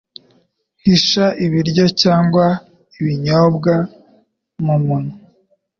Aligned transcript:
Hisha 0.83 1.25
ibiryo 1.45 1.85
cyangwa 2.01 2.45
ibinyobwa 2.99 3.73
mumunwa 4.65 5.11